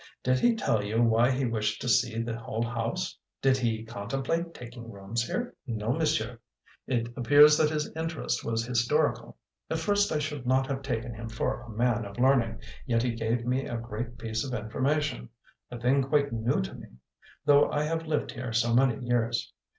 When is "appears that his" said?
7.15-7.91